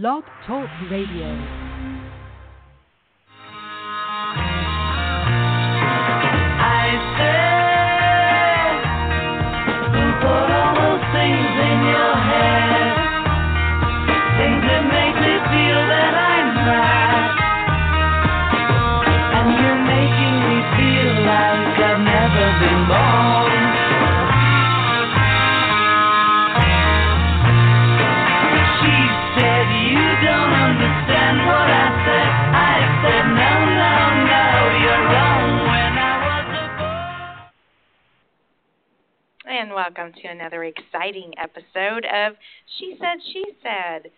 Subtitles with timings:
[0.00, 1.63] Blog Talk Radio.
[39.84, 42.32] Welcome to another exciting episode of
[42.78, 44.10] She Said She Said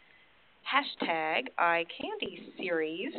[0.63, 3.13] hashtag Eye Candy series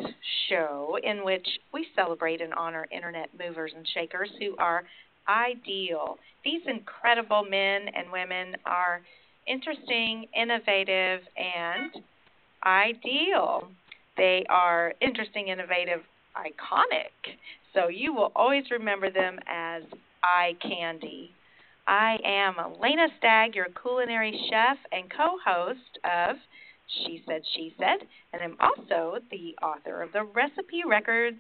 [0.47, 4.83] show in which we celebrate and honor internet movers and shakers who are
[5.27, 6.20] ideal.
[6.45, 9.01] These incredible men and women are
[9.45, 11.91] interesting, innovative, and
[12.65, 13.67] ideal.
[14.15, 15.99] They are interesting, innovative,
[16.37, 17.35] iconic.
[17.73, 19.84] So you will always remember them as
[20.23, 21.32] eye candy.
[21.88, 26.35] I am Lanea Stagg, your culinary chef and co host of
[26.88, 31.40] She Said, She Said, and I'm also the author of the Recipe Records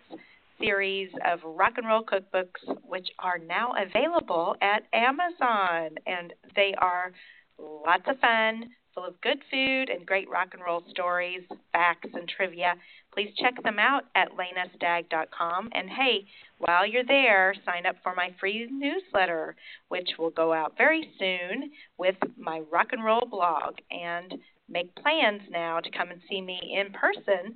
[0.57, 5.97] series of rock and roll cookbooks, which are now available at Amazon.
[6.07, 7.11] And they are
[7.59, 11.41] lots of fun, full of good food and great rock and roll stories,
[11.73, 12.75] facts, and trivia.
[13.13, 15.69] Please check them out at laneastagg.com.
[15.73, 16.25] And hey,
[16.59, 19.55] while you're there, sign up for my free newsletter,
[19.89, 23.75] which will go out very soon with my rock and roll blog.
[23.91, 24.33] And
[24.69, 27.55] make plans now to come and see me in person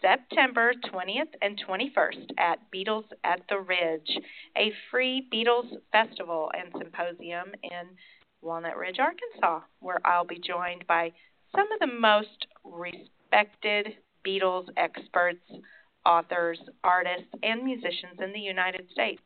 [0.00, 4.18] September 20th and 21st at Beatles at the Ridge,
[4.56, 7.88] a free Beatles festival and symposium in
[8.42, 11.12] Walnut Ridge, Arkansas, where I'll be joined by
[11.54, 15.44] some of the most respected Beatles experts
[16.04, 19.22] authors, artists, and musicians in the United States,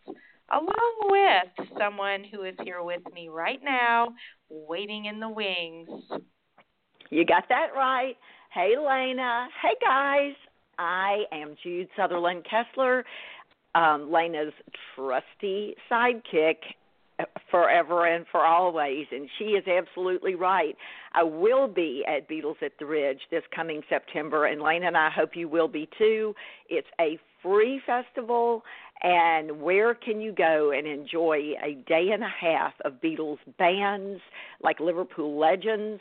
[0.53, 4.15] along with someone who is here with me right now,
[4.49, 5.89] waiting in the wings.
[7.11, 8.17] You got that right.
[8.53, 9.47] Hey, Lanea.
[9.63, 10.35] Hey, guys.
[10.79, 13.05] I am Jude Sutherland Kessler,
[13.75, 14.53] um, Lanea's
[14.95, 16.57] trusty sidekick
[17.51, 19.07] forever and for always.
[19.11, 20.77] And she is absolutely right.
[21.15, 25.11] I will be at Beatles at the Ridge this coming September, and Lane and I
[25.11, 26.35] hope you will be too.
[26.69, 28.63] It's a free festival,
[29.03, 34.21] and where can you go and enjoy a day and a half of Beatles bands
[34.63, 36.01] like Liverpool Legends?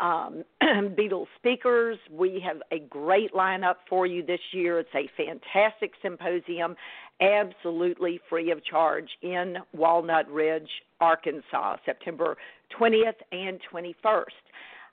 [0.00, 1.98] Um, Beatles speakers.
[2.10, 4.78] We have a great lineup for you this year.
[4.78, 6.76] It's a fantastic symposium,
[7.20, 10.68] absolutely free of charge in Walnut Ridge,
[11.00, 12.36] Arkansas, September
[12.78, 14.24] 20th and 21st.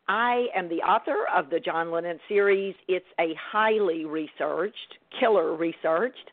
[0.08, 2.76] I am the author of the John Lennon series.
[2.88, 6.32] It's a highly researched, killer researched,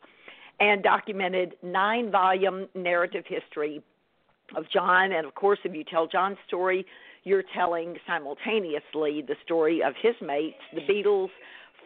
[0.59, 3.81] and documented nine volume narrative history
[4.55, 5.13] of John.
[5.13, 6.85] And of course, if you tell John's story,
[7.23, 11.29] you're telling simultaneously the story of his mates, the Beatles.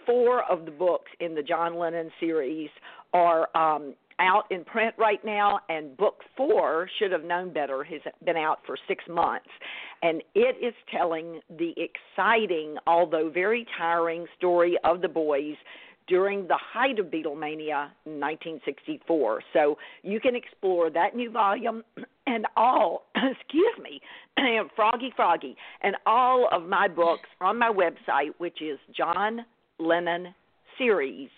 [0.06, 2.70] Four of the books in the John Lennon series
[3.14, 7.84] are um, out in print right now, and book four should have known better.
[7.84, 9.50] Has been out for six months,
[10.02, 15.56] and it is telling the exciting, although very tiring, story of the boys
[16.08, 19.42] during the height of Beatlemania in 1964.
[19.54, 21.84] So you can explore that new volume
[22.28, 24.02] and all, excuse me,
[24.76, 29.46] Froggy Froggy, and all of my books on my website, which is John
[29.80, 30.34] Lennon
[30.78, 31.30] Series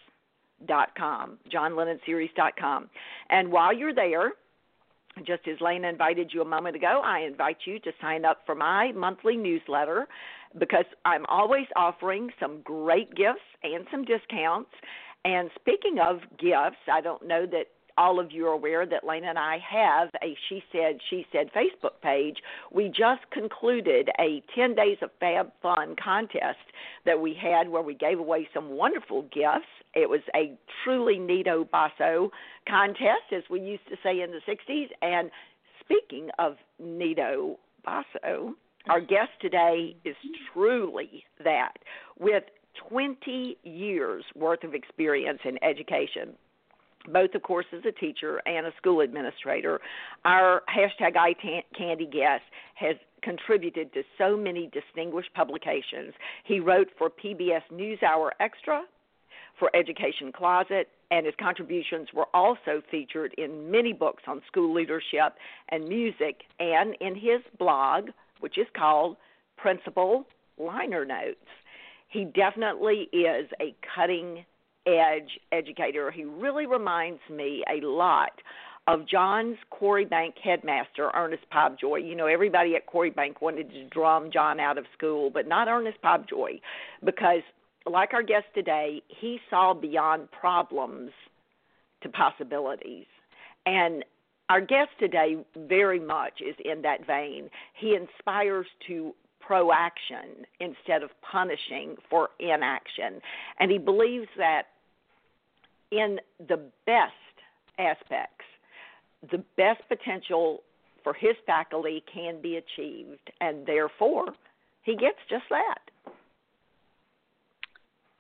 [0.68, 2.90] dot com, johnlennonseries.com.
[3.30, 4.34] And while you're there,
[5.25, 8.56] just as Lanea invited you a moment ago, I invite you to sign up for
[8.56, 10.08] my monthly newsletter
[10.58, 14.72] because I'm always offering some great gifts and some discounts.
[15.26, 19.30] And speaking of gifts, I don't know that all of you are aware that Lanea
[19.30, 22.38] and I have a She Said, She Said Facebook page.
[22.72, 26.59] We just concluded a 10 Days of Fab Fun contest
[27.06, 29.67] that we had where we gave away some wonderful gifts.
[29.96, 32.32] It was a truly neato basso
[32.67, 34.90] contest, as we used to say in the 60s.
[35.02, 35.32] And
[35.79, 38.53] speaking of neato basso,
[38.90, 40.16] our guest today is
[40.53, 41.73] truly that
[42.20, 42.44] with
[42.90, 46.35] 20 years worth of experience in education
[47.08, 49.80] both, of course, as a teacher and a school administrator.
[50.26, 51.14] Our hashtag
[51.78, 52.44] Candy guest
[52.76, 56.14] has contributed to so many distinguished publications.
[56.44, 58.84] He wrote for PBS NewsHour Extra,
[59.59, 65.34] for Education Closet, and his contributions were also featured in many books on school leadership
[65.70, 68.09] and music, and in his blog,
[68.40, 69.18] which is called
[69.58, 70.28] Principal
[70.59, 71.40] Liner Notes.
[72.09, 74.46] he definitely is a cutting
[74.87, 76.09] edge educator.
[76.11, 78.31] He really reminds me a lot
[78.87, 82.07] of John's Quarry Bank headmaster, Ernest Pobjoy.
[82.07, 85.67] You know, everybody at Quarry Bank wanted to drum John out of school, but not
[85.67, 86.61] Ernest Pobjoy,
[87.03, 87.41] because,
[87.85, 91.11] like our guest today, he saw beyond problems
[92.01, 93.07] to possibilities.
[93.66, 94.05] And
[94.49, 97.49] our guest today very much is in that vein.
[97.78, 103.22] He inspires to proaction instead of punishing for inaction.
[103.59, 104.63] And he believes that
[105.91, 107.13] in the best
[107.79, 108.45] aspects,
[109.31, 110.63] the best potential
[111.03, 114.34] for his faculty can be achieved, and therefore
[114.84, 115.79] he gets just that.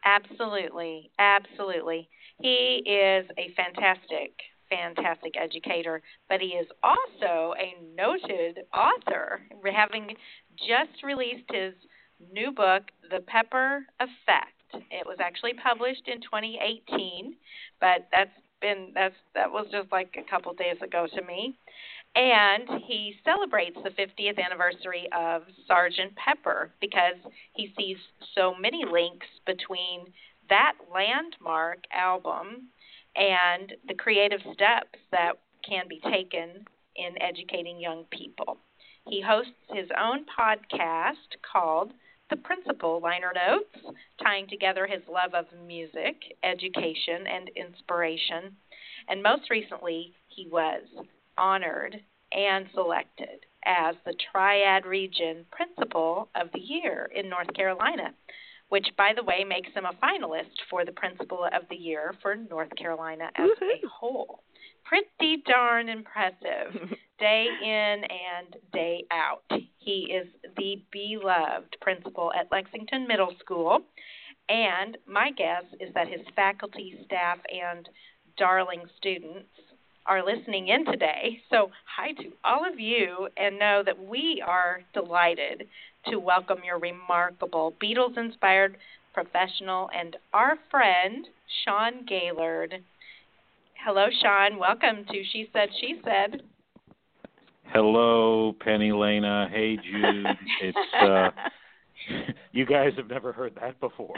[0.05, 2.07] Absolutely, absolutely.
[2.41, 4.31] He is a fantastic,
[4.69, 9.41] fantastic educator, but he is also a noted author,
[9.73, 10.15] having
[10.57, 11.73] just released his
[12.31, 14.56] new book, The Pepper Effect.
[14.73, 17.35] It was actually published in 2018,
[17.79, 18.31] but that's
[18.61, 21.55] been that's that was just like a couple days ago to me.
[22.15, 27.17] And he celebrates the 50th anniversary of Sergeant Pepper because
[27.53, 27.97] he sees
[28.33, 30.07] so many links between
[30.49, 32.69] that landmark album
[33.15, 35.33] and the creative steps that
[35.67, 36.65] can be taken
[36.95, 38.57] in educating young people.
[39.07, 41.91] He hosts his own podcast called
[42.29, 48.57] The Principal Liner Notes, tying together his love of music, education, and inspiration.
[49.07, 50.83] And most recently, he was
[51.37, 52.01] honored
[52.31, 58.13] and selected as the Triad Region Principal of the Year in North Carolina,
[58.69, 62.35] which, by the way, makes him a finalist for the Principal of the Year for
[62.35, 64.43] North Carolina as a whole
[64.87, 66.89] pretty darn impressive
[67.19, 69.43] day in and day out.
[69.77, 73.79] He is the beloved principal at Lexington Middle School,
[74.49, 77.87] and my guess is that his faculty, staff, and
[78.37, 79.47] darling students
[80.05, 81.39] are listening in today.
[81.49, 85.67] So, hi to all of you, and know that we are delighted
[86.09, 88.77] to welcome your remarkable Beatles inspired
[89.13, 91.27] professional and our friend,
[91.65, 92.75] Sean Gaillard.
[93.87, 94.59] Hello, Sean.
[94.59, 96.41] Welcome to She Said, She Said.
[97.67, 99.49] Hello, Penny Lanea.
[99.49, 100.25] Hey, Jude.
[100.61, 101.29] it's uh,
[102.51, 104.13] you guys have never heard that before.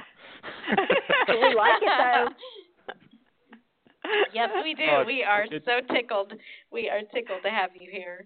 [1.27, 2.27] we like it though.
[4.33, 4.85] Yes, we do.
[4.85, 6.33] Uh, we are so tickled.
[6.71, 8.25] We are tickled to have you here.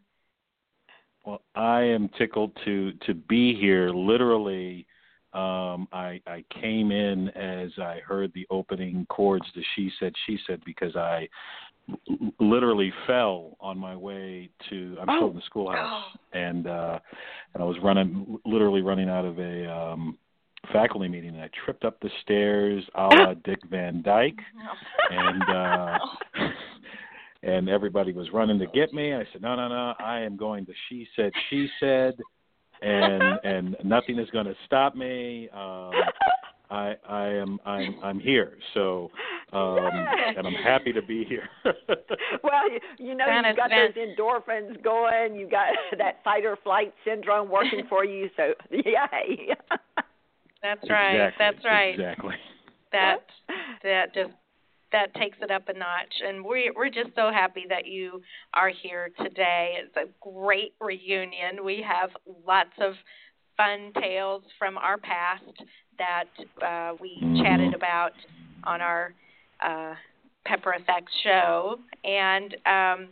[1.25, 3.90] Well, I am tickled to to be here.
[3.90, 4.88] Literally,
[5.33, 10.38] um, I, I came in as I heard the opening chords to She Said, She
[10.45, 11.27] Said because I
[12.39, 15.18] literally fell on my way to, I'm oh.
[15.18, 16.38] still in the schoolhouse, oh.
[16.38, 17.00] and, uh,
[17.53, 20.18] and I was running, literally running out of a um,
[20.71, 24.39] faculty meeting, and I tripped up the stairs a la Dick Van Dyke,
[25.09, 25.97] and, uh,
[27.44, 29.13] and everybody was running to get me.
[29.13, 32.13] I said, no, no, no, I am going to She Said, She Said
[32.83, 35.50] and and nothing is going to stop me.
[35.53, 35.94] Um,
[36.69, 38.53] I I am I'm I'm here.
[38.74, 39.12] So
[39.53, 39.89] um
[40.35, 41.47] and I'm happy to be here.
[42.44, 46.94] well, you, you know you've got those endorphins going, you got that fight or flight
[47.06, 49.50] syndrome working for you, so yay.
[50.62, 51.15] That's right.
[51.15, 51.45] Exactly.
[51.45, 51.89] That's right.
[51.94, 52.35] Exactly.
[52.91, 53.18] That
[53.83, 54.33] that just
[54.94, 56.14] that takes it up a notch.
[56.26, 58.21] And we we're just so happy that you
[58.54, 59.80] are here today.
[59.80, 61.66] It's a great reunion.
[61.66, 62.12] We have
[62.47, 62.94] lots of
[63.57, 65.44] fun tales from our past
[65.97, 66.30] that
[66.66, 67.44] uh, we mm-hmm.
[67.44, 68.14] chatted about
[68.64, 69.14] on our
[69.64, 69.95] uh,
[70.45, 71.78] Pepper Effect show.
[72.04, 73.09] And um,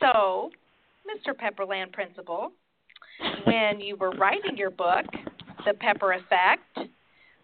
[0.00, 0.50] so,
[1.06, 1.34] Mr.
[1.34, 2.52] Pepperland Principal,
[3.44, 5.06] when you were writing your book,
[5.66, 6.90] The Pepper Effect,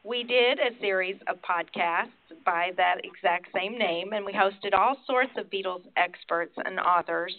[0.05, 2.11] we did a series of podcasts
[2.45, 7.35] by that exact same name, and we hosted all sorts of Beatles experts and authors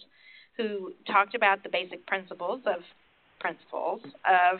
[0.58, 2.82] who talked about the basic principles of
[3.40, 4.60] principles of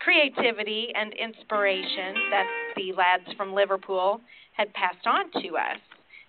[0.00, 4.20] creativity and inspiration that the lads from Liverpool
[4.56, 5.78] had passed on to us.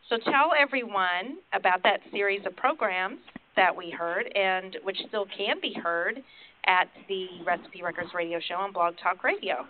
[0.09, 3.19] So tell everyone about that series of programs
[3.55, 6.21] that we heard and which still can be heard
[6.65, 9.65] at the Recipe Records radio show on Blog Talk Radio.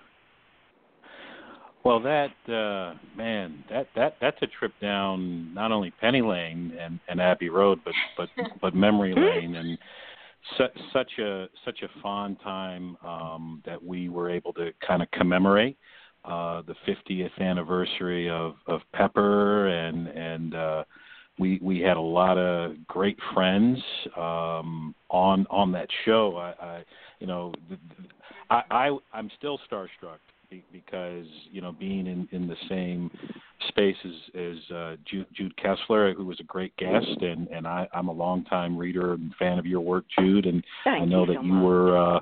[1.84, 7.00] Well, that uh, man, that that that's a trip down not only Penny Lane and,
[7.08, 8.30] and Abbey Road, but but
[8.62, 9.78] but Memory Lane, and
[10.58, 15.10] su- such a such a fond time um, that we were able to kind of
[15.12, 15.76] commemorate
[16.24, 20.84] uh, the 50th anniversary of of Pepper, and and uh,
[21.40, 23.80] we we had a lot of great friends
[24.16, 26.38] um, on on that show.
[26.38, 26.84] I, I
[27.20, 27.54] you know,
[28.52, 30.20] I, I I'm still starstruck
[30.72, 33.10] because you know being in in the same
[33.70, 37.88] space as as uh, Jude, Jude Kessler, who was a great guest, and and I,
[37.93, 41.27] I'm a longtime reader and fan of your work, Jude, and Thank I know you
[41.27, 41.63] that so you much.
[41.63, 42.20] were uh,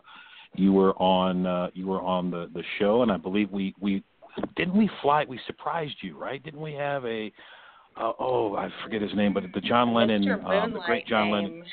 [0.55, 4.03] you were on uh, you were on the the show, and I believe we we
[4.55, 6.41] didn't we fly we surprised you, right?
[6.43, 7.31] Didn't we have a
[7.98, 11.33] uh, oh I forget his name, but the John Lennon, um, the great John name.
[11.33, 11.63] Lennon.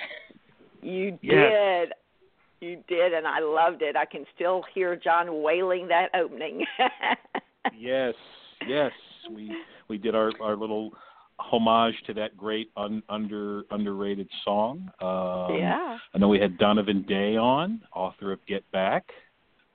[0.83, 1.53] You Yes.
[1.53, 1.93] did.
[2.61, 3.97] You did, and I loved it.
[3.97, 6.65] I can still hear John wailing that opening.
[7.77, 8.15] yes,
[8.67, 8.93] yes,
[9.31, 9.55] we
[9.89, 10.93] we did our our little
[11.39, 14.91] homage to that great un, under underrated song.
[15.01, 15.99] Um, yeah.
[16.15, 19.05] I know we had Donovan Day on, author of Get Back.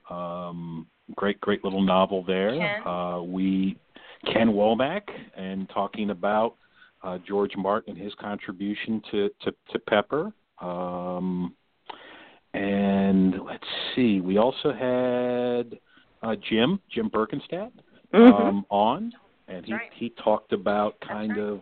[0.10, 2.58] Um, great, great little novel there.
[2.58, 2.88] Ken.
[2.88, 3.78] Uh, we
[4.26, 5.04] Ken Womack
[5.36, 6.56] and talking about
[7.04, 10.32] uh, George Martin and his contribution to to, to Pepper.
[10.60, 11.56] Um,
[12.54, 13.64] and let's
[13.96, 15.80] see, we also had
[16.24, 17.72] uh, Jim Jim Berkenstadt
[18.14, 18.34] Mhm.
[18.34, 19.14] um, on,
[19.48, 19.90] and he right.
[19.94, 21.40] he talked about kind right.
[21.40, 21.62] of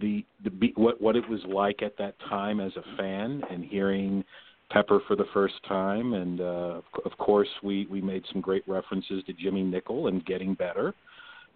[0.00, 3.64] the the be- what what it was like at that time as a fan and
[3.64, 4.24] hearing
[4.70, 8.62] Pepper for the first time, and uh, of of course we we made some great
[8.68, 10.94] references to Jimmie Nicol and getting better.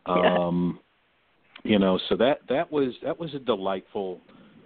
[0.07, 0.37] Yeah.
[0.37, 0.81] Um,
[1.63, 4.21] you know, so that that was that was a delightful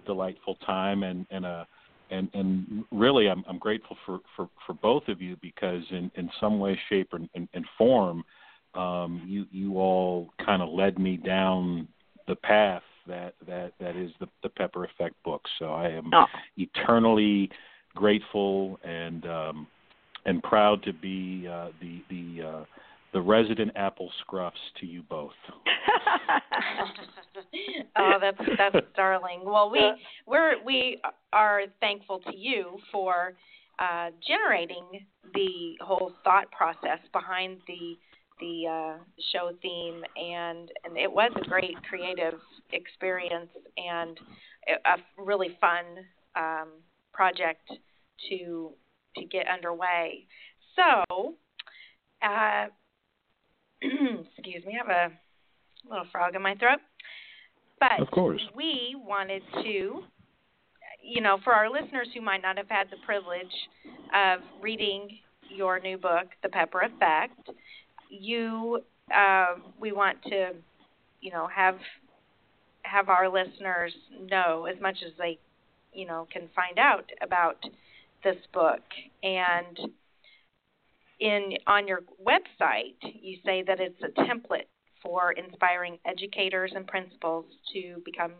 [0.05, 1.67] delightful time and and a
[2.09, 6.29] and and really I'm I'm grateful for for for both of you because in in
[6.39, 8.23] some way shape and and, and form
[8.75, 11.87] um you you all kind of led me down
[12.27, 16.25] the path that that that is the the pepper effect book so i am Oh.
[16.57, 17.49] eternally
[17.95, 19.67] grateful and um
[20.25, 22.65] and proud to be uh the the uh
[23.13, 25.31] the resident apple scruffs to you both
[27.97, 29.41] oh, that's that's darling.
[29.43, 29.79] Well, we
[30.25, 31.01] we're we
[31.33, 33.33] are thankful to you for
[33.79, 37.97] uh, generating the whole thought process behind the
[38.39, 38.97] the uh,
[39.31, 42.39] show theme, and and it was a great creative
[42.71, 44.17] experience and
[44.67, 45.83] a really fun
[46.35, 46.69] um,
[47.13, 47.69] project
[48.29, 48.71] to
[49.15, 50.25] to get underway.
[50.75, 51.35] So,
[52.21, 52.67] uh,
[53.81, 56.79] excuse me, I have a little frog in my throat.
[57.79, 58.41] But Of course.
[58.55, 60.03] we wanted to,
[61.01, 63.45] you know, for our listeners who might not have had the privilege
[64.13, 65.19] of reading
[65.49, 67.49] your new book, The Pepper Effect,
[68.09, 68.81] you,
[69.15, 70.51] uh, we want to,
[71.21, 71.75] you know, have
[72.83, 73.93] have our listeners
[74.31, 75.37] know as much as they,
[75.93, 77.57] you know, can find out about
[78.23, 78.81] this book
[79.21, 79.91] and
[81.19, 84.67] in on your website you say that it's a template
[85.03, 88.33] for inspiring educators and principals to become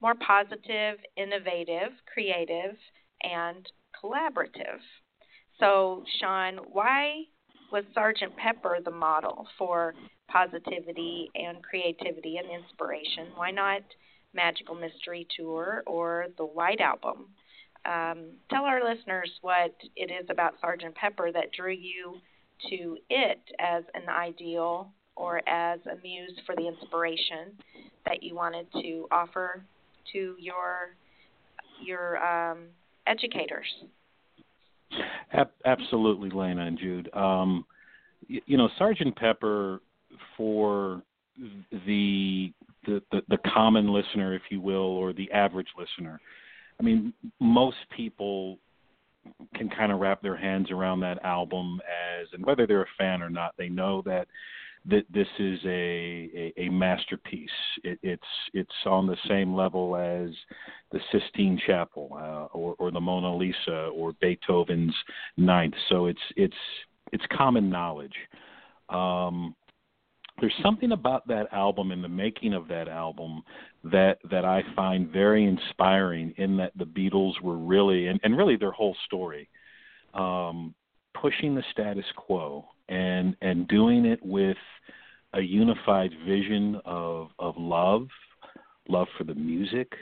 [0.00, 2.76] more positive, innovative, creative,
[3.22, 3.66] and
[4.02, 4.80] collaborative.
[5.58, 7.24] So, Sean, why
[7.72, 9.94] was Sergeant Pepper the model for
[10.28, 13.28] positivity and creativity and inspiration?
[13.34, 13.82] Why not
[14.34, 17.28] Magical Mystery Tour or the White Album?
[17.86, 22.16] Um, tell our listeners what it is about Sergeant Pepper that drew you
[22.70, 27.52] to it as an ideal or as a muse for the inspiration
[28.06, 29.62] that you wanted to offer
[30.12, 30.96] to your
[31.84, 32.58] your um,
[33.06, 33.66] educators.
[35.64, 37.10] Absolutely, Lanea and Jude.
[37.14, 37.64] Um,
[38.28, 39.80] you, you know, Sergeant Pepper
[40.36, 41.02] for
[41.86, 42.52] the,
[42.86, 46.20] the the the common listener, if you will, or the average listener.
[46.78, 48.58] I mean, most people
[49.54, 51.80] can kind of wrap their hands around that album
[52.20, 54.26] as, and whether they're a fan or not, they know that
[54.86, 57.48] that this is a a, a masterpiece.
[57.82, 60.30] It, it's it's on the same level as
[60.92, 64.94] the Sistine Chapel uh, or or the Mona Lisa or Beethoven's
[65.36, 65.74] Ninth.
[65.88, 66.54] So it's it's
[67.12, 68.16] it's common knowledge.
[68.90, 69.54] Um,
[70.40, 73.42] there's something about that album and the making of that album
[73.84, 76.34] that that I find very inspiring.
[76.36, 79.48] In that the Beatles were really and, and really their whole story,
[80.14, 80.74] um,
[81.20, 84.56] pushing the status quo and and doing it with
[85.34, 88.08] a unified vision of of love,
[88.88, 89.92] love for the music,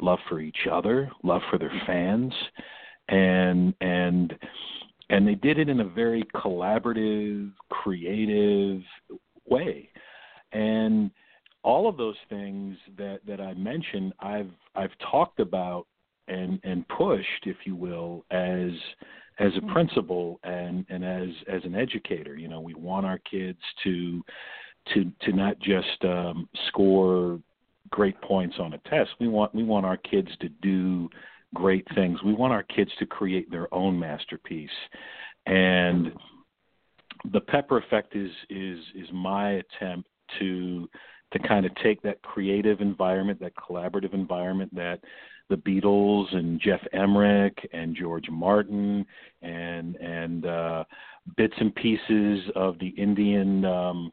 [0.00, 2.32] love for each other, love for their fans,
[3.08, 4.34] and and
[5.10, 8.80] and they did it in a very collaborative, creative
[9.48, 9.88] way.
[10.52, 11.10] And
[11.62, 15.86] all of those things that that I mentioned, I've I've talked about
[16.28, 18.70] and and pushed, if you will, as
[19.38, 22.36] as a principal and and as as an educator.
[22.36, 24.22] You know, we want our kids to
[24.92, 27.40] to to not just um, score
[27.90, 29.10] great points on a test.
[29.20, 31.08] We want we want our kids to do
[31.54, 32.22] great things.
[32.22, 34.68] We want our kids to create their own masterpiece.
[35.46, 36.12] And
[37.32, 40.88] the Pepper Effect is is is my attempt to
[41.32, 45.00] to kind of take that creative environment, that collaborative environment that
[45.50, 49.04] the Beatles and Geoff Emerick and George Martin
[49.42, 50.84] and and uh,
[51.36, 54.12] bits and pieces of the Indian um,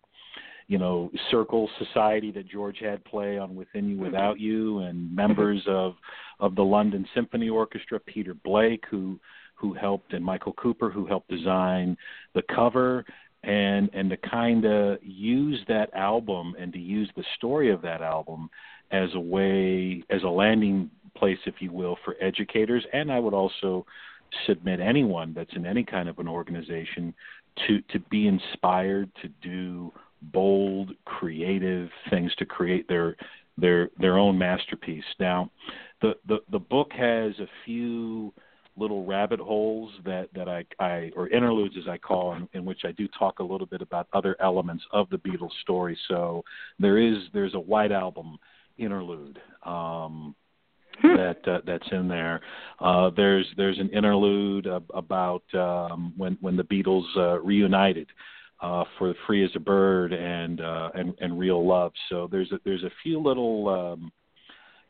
[0.67, 5.61] you know circle society that George had play on Within You Without You and members
[5.67, 5.95] of
[6.39, 9.19] of the London Symphony Orchestra Peter Blake who
[9.61, 11.95] who helped and Michael Cooper who helped design
[12.33, 13.05] the cover
[13.43, 18.01] and and to kind of use that album and to use the story of that
[18.01, 18.49] album
[18.91, 22.83] as a way as a landing place if you will for educators.
[22.93, 23.85] And I would also
[24.47, 27.13] submit anyone that's in any kind of an organization
[27.67, 29.91] to to be inspired to do
[30.21, 33.15] bold creative things to create their
[33.57, 35.03] their their own masterpiece.
[35.19, 35.51] Now
[36.01, 38.33] the the the book has a few
[38.77, 42.81] little rabbit holes that that I, I or interludes as I call in, in which
[42.85, 45.97] I do talk a little bit about other elements of the Beatles story.
[46.07, 46.43] So
[46.79, 48.37] there is there's a White Album
[48.77, 50.35] interlude um,
[51.01, 51.15] hmm.
[51.17, 52.41] that uh, that's in there.
[52.79, 58.07] Uh, there's there's an interlude about um, when when the Beatles uh, reunited.
[58.63, 62.59] Uh, for Free as a Bird and uh, and and Real Love, so there's a,
[62.63, 64.11] there's a few little um,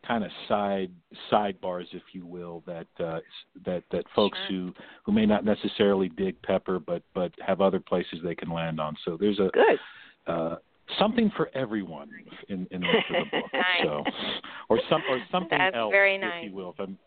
[0.06, 0.92] kind of side
[1.32, 3.20] sidebars, if you will, that uh,
[3.66, 4.58] that that folks sure.
[4.58, 4.74] who
[5.06, 8.96] who may not necessarily dig Pepper, but but have other places they can land on.
[9.06, 9.80] So there's a good.
[10.28, 10.56] Uh,
[11.00, 12.10] something for everyone
[12.50, 12.88] in in the
[13.32, 13.52] book.
[13.84, 14.04] So,
[14.70, 16.44] or some or something That's else, very nice.
[16.46, 16.70] if you will.
[16.72, 16.98] If I'm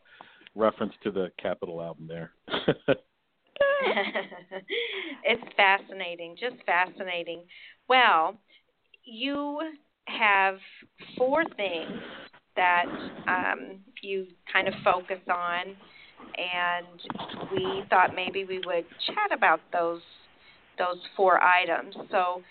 [0.54, 2.32] reference to the Capitol album there.
[5.24, 7.42] it's fascinating, just fascinating.
[7.88, 8.38] Well,
[9.04, 9.60] you
[10.06, 10.56] have
[11.16, 12.00] four things
[12.56, 12.84] that
[13.28, 15.76] um, you kind of focus on,
[16.36, 20.00] and we thought maybe we would chat about those
[20.78, 21.94] those four items.
[22.10, 22.42] So,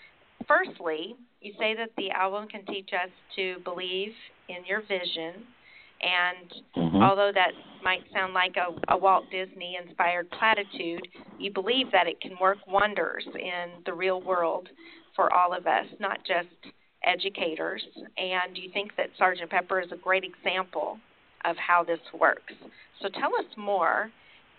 [0.48, 4.12] firstly, you say that the album can teach us to believe
[4.48, 5.44] in your vision.
[6.00, 7.02] And mm-hmm.
[7.02, 7.52] although that
[7.82, 11.06] might sound like a, a Walt Disney inspired platitude,
[11.38, 14.68] you believe that it can work wonders in the real world
[15.14, 16.74] for all of us, not just
[17.06, 17.82] educators,
[18.16, 20.98] and you think that Sergeant Pepper is a great example
[21.44, 22.52] of how this works.
[23.00, 24.10] So tell us more.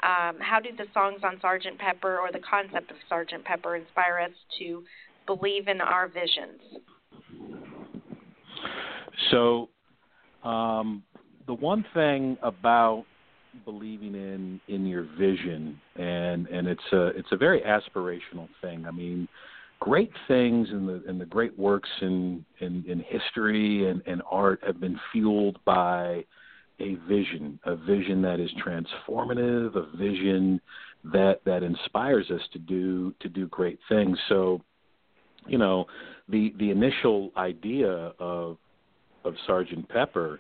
[0.04, 4.20] Um, how do the songs on Sergeant Pepper or the concept of Sergeant Pepper inspire
[4.20, 4.84] us to
[5.26, 6.62] believe in our visions?
[9.32, 9.70] So,
[10.44, 11.04] um,
[11.48, 13.06] the one thing about
[13.64, 18.86] believing in in your vision, and and it's a it's a very aspirational thing.
[18.86, 19.28] I mean,
[19.86, 24.60] great things and the in the great works in in, in history and, and art
[24.66, 26.26] have been fueled by
[26.80, 30.60] a vision, a vision that is transformative, a vision
[31.04, 34.18] that that inspires us to do to do great things.
[34.28, 34.60] So,
[35.46, 35.86] you know,
[36.30, 38.58] the the initial idea of
[39.24, 40.40] of Sergeant Pepper,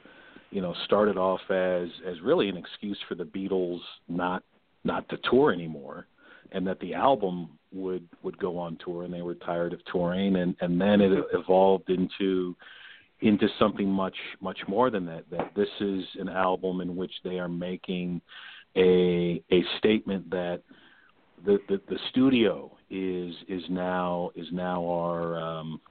[0.50, 4.42] you know, started off as as really an excuse for the Beatles not
[4.84, 6.08] not to tour anymore,
[6.52, 10.38] and that the album would would go on tour and they were tired of touring
[10.38, 11.38] and and then it mm-hmm.
[11.38, 12.56] evolved into
[13.22, 17.40] into something much much more than that that this is an album in which they
[17.40, 18.22] are making
[18.76, 20.62] a a statement that
[21.46, 25.82] the the, the studio is is now is now our um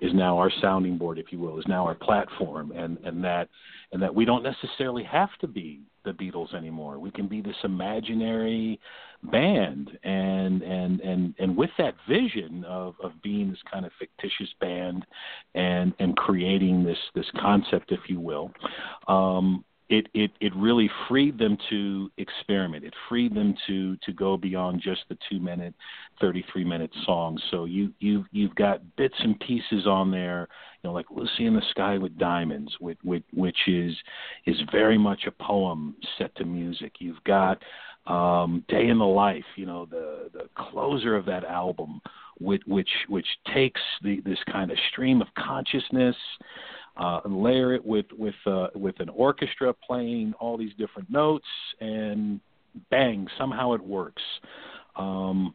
[0.00, 3.48] is now our sounding board if you will is now our platform and and that
[3.92, 6.98] and that we don't necessarily have to be the Beatles anymore.
[6.98, 8.80] We can be this imaginary
[9.24, 14.48] band and and and and with that vision of of being this kind of fictitious
[14.60, 15.04] band
[15.54, 18.52] and and creating this this concept if you will
[19.08, 22.84] um it, it it really freed them to experiment.
[22.84, 25.74] It freed them to to go beyond just the two minute,
[26.20, 27.40] thirty three minute songs.
[27.50, 30.48] So you you you've got bits and pieces on there,
[30.82, 33.94] you know, like Lucy in the Sky with Diamonds, which which, which is
[34.46, 36.96] is very much a poem set to music.
[36.98, 37.62] You've got
[38.06, 42.02] um, Day in the Life, you know, the the closer of that album,
[42.38, 46.16] which which which takes the this kind of stream of consciousness
[46.98, 51.46] uh, layer it with with uh, with an orchestra playing all these different notes,
[51.80, 52.40] and
[52.90, 54.22] bang, somehow it works.
[54.96, 55.54] Um,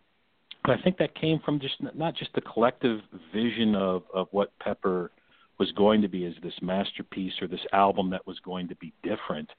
[0.63, 3.01] but I think that came from just not just the collective
[3.34, 5.12] vision of of what Pepper
[5.60, 8.93] was going to be as this masterpiece or this album that was going to be
[9.03, 9.49] different,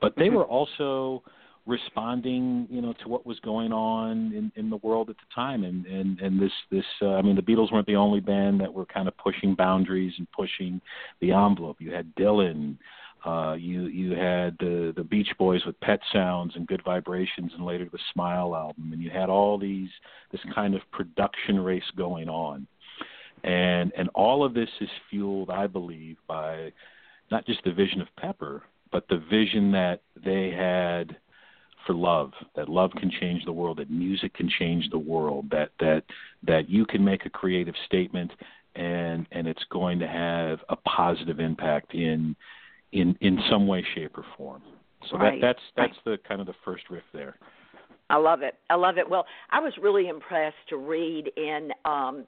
[0.00, 0.36] but they mm-hmm.
[0.36, 1.22] were also
[1.66, 5.64] responding, you know, to what was going on in, in the world at the time.
[5.64, 8.72] And and and this this uh, I mean, the Beatles weren't the only band that
[8.72, 10.80] were kind of pushing boundaries and pushing
[11.20, 11.76] the envelope.
[11.80, 12.76] You had Dylan.
[13.24, 17.64] Uh, you you had the the Beach Boys with Pet Sounds and Good Vibrations, and
[17.64, 19.88] later the Smile album, and you had all these
[20.30, 22.66] this kind of production race going on,
[23.42, 26.70] and and all of this is fueled, I believe, by
[27.30, 31.16] not just the vision of Pepper, but the vision that they had
[31.86, 35.70] for love that love can change the world that music can change the world that
[35.80, 36.02] that
[36.42, 38.30] that you can make a creative statement
[38.76, 42.34] and and it's going to have a positive impact in
[42.92, 44.62] in in some way shape or form
[45.10, 45.40] so right.
[45.40, 46.18] that that's that's right.
[46.22, 47.36] the kind of the first riff there
[48.10, 52.24] i love it i love it well i was really impressed to read in um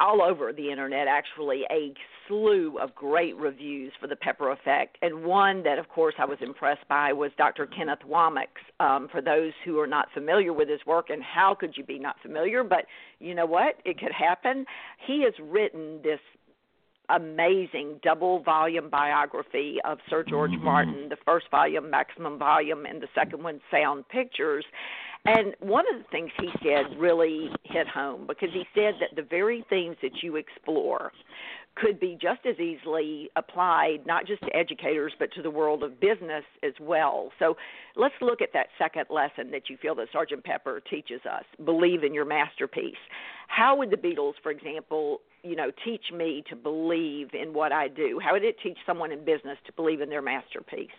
[0.00, 1.92] all over the internet actually a
[2.28, 6.38] slew of great reviews for the pepper effect and one that of course i was
[6.40, 10.80] impressed by was dr kenneth Womack's um, for those who are not familiar with his
[10.86, 12.84] work and how could you be not familiar but
[13.18, 14.64] you know what it could happen
[15.06, 16.20] he has written this
[17.10, 20.64] amazing double volume biography of Sir George mm-hmm.
[20.64, 24.64] Martin, the first volume, Maximum Volume, and the second one, Sound Pictures.
[25.26, 29.26] And one of the things he said really hit home because he said that the
[29.26, 31.12] very things that you explore
[31.76, 35.98] could be just as easily applied not just to educators but to the world of
[35.98, 37.30] business as well.
[37.38, 37.56] So
[37.96, 41.44] let's look at that second lesson that you feel that Sergeant Pepper teaches us.
[41.64, 42.94] Believe in your masterpiece.
[43.48, 47.88] How would the Beatles, for example, you know, teach me to believe in what I
[47.88, 48.20] do?
[48.22, 50.90] How would it teach someone in business to believe in their masterpiece?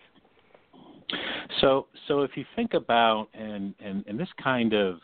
[1.61, 4.99] So so if you think about and and and this kind of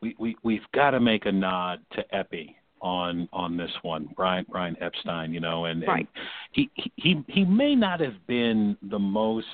[0.00, 4.46] we we we've got to make a nod to Eppy on on this one, Brian
[4.48, 6.08] Brian Epstein, you know, and, right.
[6.14, 9.46] and he he he may not have been the most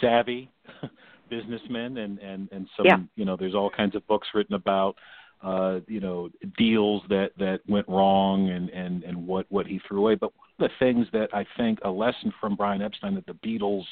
[0.00, 0.50] savvy
[1.30, 2.98] businessman, and and and some yeah.
[3.16, 4.96] you know, there's all kinds of books written about
[5.42, 10.00] uh you know deals that that went wrong and and and what what he threw
[10.00, 13.24] away but one of the things that i think a lesson from brian epstein that
[13.24, 13.84] the beatles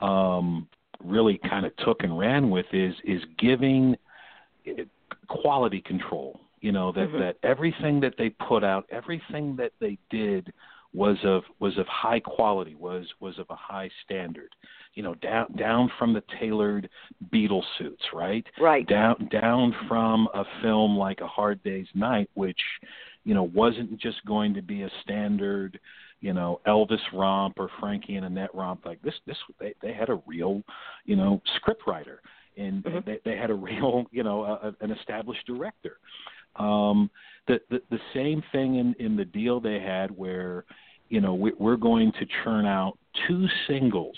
[0.00, 0.68] um
[1.04, 3.96] really kind of took and ran with is is giving
[5.28, 6.40] quality control.
[6.60, 7.18] You know that mm-hmm.
[7.18, 10.52] that everything that they put out everything that they did
[10.94, 14.48] was of was of high quality was was of a high standard.
[14.94, 16.88] You know down down from the tailored
[17.32, 18.46] Beatle suits right?
[18.58, 18.86] Right.
[18.86, 22.60] Down down from a film like a hard day's night which
[23.24, 25.78] you know wasn't just going to be a standard
[26.20, 30.08] you know Elvis romp or Frankie and Annette romp like this this they they had
[30.08, 30.62] a real
[31.04, 32.20] you know script writer
[32.56, 32.98] and mm-hmm.
[33.04, 35.98] they they had a real you know a, an established director
[36.58, 37.10] um,
[37.46, 40.64] the, the the same thing in in the deal they had where,
[41.08, 42.98] you know, we, we're going to churn out
[43.28, 44.16] two singles,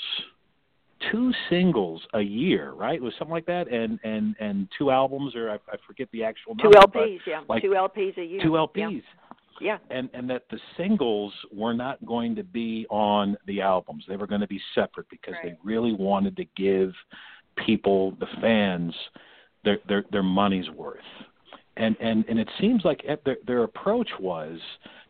[1.10, 2.94] two singles a year, right?
[2.94, 6.24] It was something like that, and and and two albums, or I, I forget the
[6.24, 6.98] actual two number.
[6.98, 8.42] LPs, yeah, like two LPs a year.
[8.42, 9.02] Two LPs.
[9.60, 9.78] Yeah.
[9.90, 14.04] And and that the singles were not going to be on the albums.
[14.08, 15.52] They were going to be separate because right.
[15.52, 16.92] they really wanted to give
[17.66, 18.94] people, the fans,
[19.64, 21.00] their their their money's worth
[21.78, 24.58] and and and it seems like their their approach was,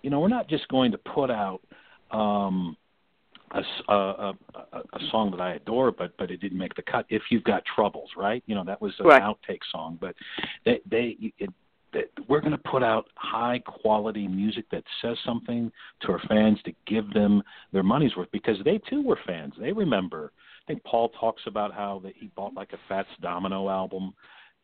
[0.02, 1.60] you know, we're not just going to put out
[2.10, 2.76] um,
[3.50, 7.06] a, a, a, a song that I adore, but but it didn't make the cut.
[7.08, 8.42] If you've got troubles, right?
[8.46, 9.22] You know, that was an right.
[9.22, 10.14] outtake song, but
[10.64, 11.50] they they it,
[12.28, 15.70] we're going to put out high quality music that says something
[16.02, 19.54] to our fans to give them their money's worth because they too were fans.
[19.58, 20.32] They remember.
[20.64, 24.12] I think Paul talks about how that he bought like a Fats Domino album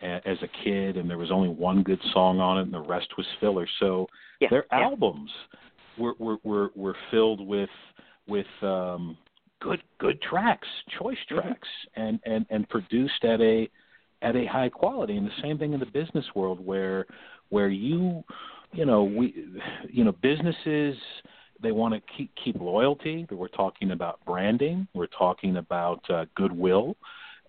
[0.01, 3.09] as a kid, and there was only one good song on it, and the rest
[3.17, 3.67] was filler.
[3.81, 4.07] So
[4.41, 4.81] yeah, their yeah.
[4.81, 5.31] albums
[5.99, 7.71] were, were were were filled with
[8.27, 9.17] with um,
[9.61, 10.69] good good tracks,
[10.99, 11.41] choice Mm-hmm.
[11.41, 12.01] tracks, mm-hmm.
[12.03, 13.69] and and and produced at a
[14.25, 15.17] at a high quality.
[15.17, 17.07] And the same thing in the business world, where
[17.51, 18.25] where you
[18.73, 19.35] you know we
[19.89, 20.97] you know businesses
[21.63, 23.27] they want to keep keep loyalty.
[23.31, 24.89] We're talking about branding.
[24.95, 26.97] We're talking about uh, goodwill,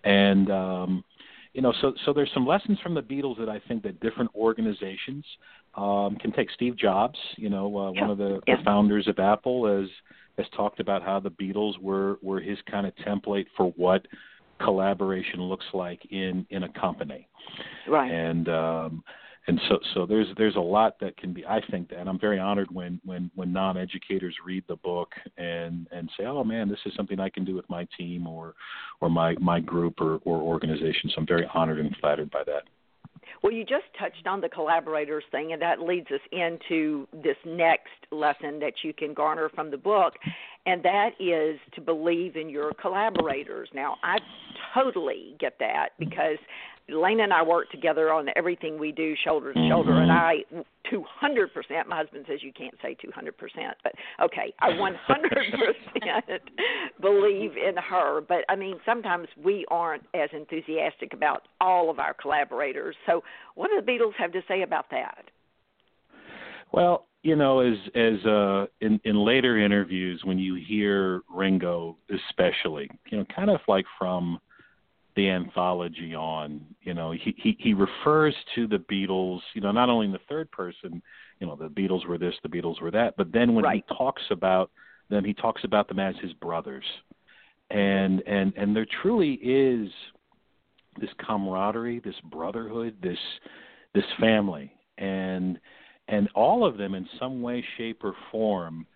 [0.04, 1.04] and um,
[1.56, 4.30] you know, so so there's some lessons from the Beatles that I think that different
[4.34, 5.24] organizations
[5.74, 6.50] um, can take.
[6.50, 8.00] Steve Jobs, you know, uh, yeah.
[8.02, 8.56] one of the, yeah.
[8.56, 9.88] the founders of Apple, has
[10.36, 14.06] has talked about how the Beatles were were his kind of template for what
[14.58, 17.28] collaboration looks like in in a company.
[17.88, 18.10] Right.
[18.10, 19.04] And um,
[19.46, 22.18] and so so there's there's a lot that can be I think that and I'm
[22.18, 26.80] very honored when when when non-educators read the book and and say oh man this
[26.84, 28.54] is something I can do with my team or
[29.00, 32.64] or my my group or or organization so I'm very honored and flattered by that.
[33.42, 37.90] Well, you just touched on the collaborators thing, and that leads us into this next
[38.10, 40.14] lesson that you can garner from the book,
[40.66, 43.68] and that is to believe in your collaborators.
[43.74, 44.18] Now, I
[44.74, 46.38] totally get that because
[46.88, 50.58] Lane and I work together on everything we do, shoulder to shoulder, and mm-hmm.
[50.58, 51.86] I 200%.
[51.88, 53.32] My husband says you can't say 200%,
[53.82, 56.38] but okay, I 100%
[57.00, 58.20] believe in her.
[58.20, 62.94] But I mean, sometimes we aren't as enthusiastic about all of our collaborators.
[63.04, 63.24] So,
[63.56, 65.24] what do the Beatles have to say about that?
[66.72, 72.88] Well, you know, as as uh, in in later interviews, when you hear Ringo, especially,
[73.10, 74.38] you know, kind of like from
[75.16, 76.64] the anthology on.
[76.82, 79.40] You know, he, he he refers to the Beatles.
[79.54, 81.02] You know, not only in the third person.
[81.40, 83.16] You know, the Beatles were this, the Beatles were that.
[83.16, 83.84] But then when right.
[83.86, 84.70] he talks about
[85.10, 86.84] them, he talks about them as his brothers.
[87.70, 89.90] And and and there truly is
[91.00, 93.18] this camaraderie, this brotherhood, this
[93.94, 95.58] this family, and
[96.08, 98.86] and all of them in some way, shape, or form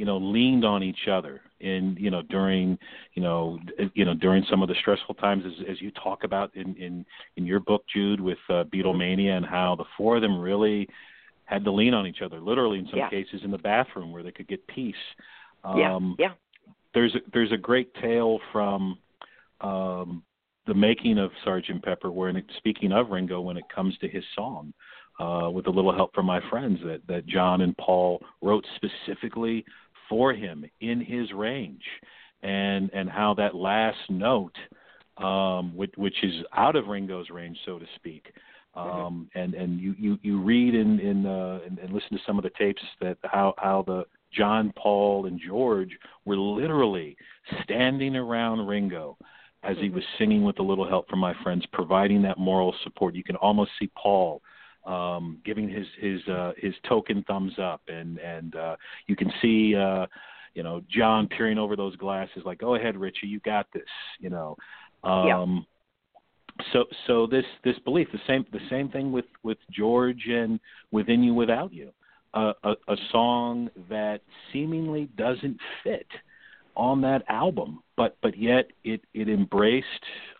[0.00, 2.78] you know leaned on each other in you know during
[3.12, 3.58] you know
[3.92, 7.04] you know during some of the stressful times as, as you talk about in in
[7.36, 10.88] in your book Jude with uh, Beatlemania and how the four of them really
[11.44, 13.10] had to lean on each other literally in some yeah.
[13.10, 14.94] cases in the bathroom where they could get peace
[15.64, 16.32] um yeah, yeah.
[16.94, 18.96] there's a, there's a great tale from
[19.60, 20.22] um
[20.66, 24.24] the making of Sergeant Pepper where it, speaking of Ringo when it comes to his
[24.34, 24.72] song
[25.20, 29.64] uh, with a little help from my friends that, that John and Paul wrote specifically
[30.08, 31.82] for him in his range,
[32.42, 34.56] and and how that last note,
[35.18, 38.32] um, which, which is out of Ringo's range, so to speak.
[38.76, 39.00] Mm-hmm.
[39.00, 42.38] Um, and and you you you read in in uh, and, and listen to some
[42.38, 45.90] of the tapes that how how the John, Paul, and George
[46.24, 47.16] were literally
[47.64, 49.18] standing around Ringo
[49.64, 49.96] as he mm-hmm.
[49.96, 53.14] was singing with a little help from my friends, providing that moral support.
[53.14, 54.40] You can almost see Paul
[54.84, 59.74] um, giving his his uh, his token thumbs up, and and uh, you can see
[59.76, 60.06] uh,
[60.54, 63.82] you know John peering over those glasses, like, "Go ahead, Richie, you got this,"
[64.18, 64.56] you know.
[65.04, 65.60] Um, yeah.
[66.72, 71.22] So so this this belief, the same the same thing with with George and Within
[71.22, 71.90] You Without You,
[72.34, 74.20] uh, a, a song that
[74.52, 76.06] seemingly doesn't fit
[76.76, 79.86] on that album, but but yet it it embraced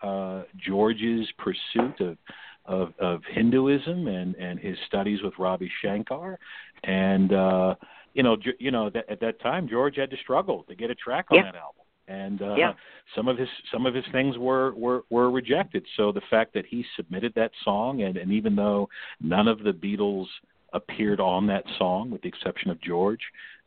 [0.03, 2.17] uh, George's pursuit of
[2.65, 6.37] of, of Hinduism and, and his studies with Ravi Shankar,
[6.83, 7.75] and uh,
[8.13, 10.95] you know, you know, that, at that time George had to struggle to get a
[10.95, 11.43] track on yeah.
[11.43, 12.73] that album, and uh, yeah.
[13.15, 15.85] some of his some of his things were, were were rejected.
[15.97, 18.89] So the fact that he submitted that song, and, and even though
[19.21, 20.27] none of the Beatles
[20.73, 23.21] appeared on that song, with the exception of George,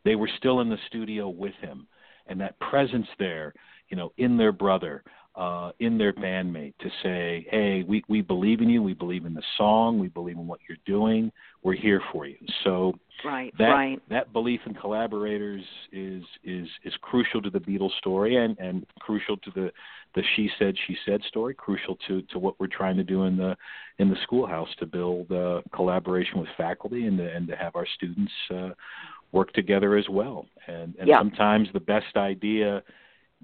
[0.04, 1.86] they were still in the studio with him,
[2.26, 3.54] and that presence there,
[3.88, 5.02] you know, in their brother
[5.36, 8.82] uh, in their bandmate to say, "Hey, we we believe in you.
[8.82, 9.98] We believe in the song.
[9.98, 11.32] We believe in what you're doing.
[11.62, 12.92] We're here for you." So
[13.24, 14.02] right, that right.
[14.10, 19.36] that belief in collaborators is is is crucial to the Beatles story and and crucial
[19.38, 19.72] to the
[20.14, 21.54] the she said she said story.
[21.54, 23.56] Crucial to to what we're trying to do in the
[23.98, 27.86] in the schoolhouse to build uh, collaboration with faculty and to, and to have our
[27.96, 28.70] students uh,
[29.32, 30.46] work together as well.
[30.68, 31.18] And and yeah.
[31.18, 32.84] sometimes the best idea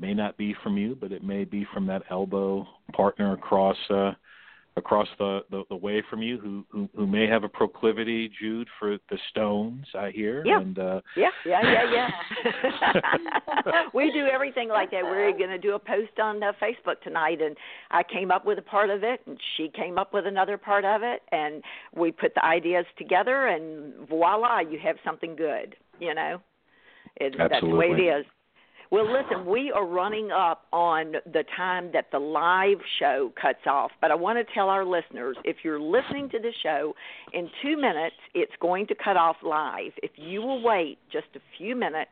[0.01, 4.13] may not be from you, but it may be from that elbow partner across uh,
[4.77, 8.69] across the, the, the way from you who, who who may have a proclivity, Jude,
[8.79, 9.85] for the Stones.
[9.95, 10.43] I hear.
[10.45, 10.61] Yeah.
[10.61, 11.01] And, uh...
[11.17, 12.09] yeah, yeah, yeah,
[12.45, 13.73] yeah.
[13.95, 15.03] we do everything like that.
[15.03, 17.57] We're going to do a post on uh, Facebook tonight, and
[17.91, 20.85] I came up with a part of it, and she came up with another part
[20.85, 21.63] of it, and
[21.95, 25.77] we put the ideas together, and voila, you have something good.
[25.99, 26.41] You know,
[27.17, 28.25] it, that's the way it is.
[28.91, 33.93] Well, listen, we are running up on the time that the live show cuts off,
[34.01, 36.95] but I want to tell our listeners if you're listening to the show
[37.33, 39.93] in two minutes, it's going to cut off live.
[40.03, 42.11] If you will wait just a few minutes,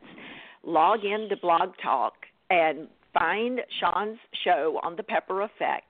[0.63, 2.13] log in to Blog Talk
[2.49, 5.83] and find Sean's show on the Pepper Effect